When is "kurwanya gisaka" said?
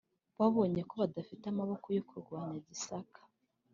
2.09-3.19